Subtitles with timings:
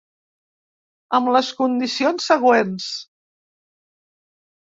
[1.17, 2.87] Amb les condicions següents.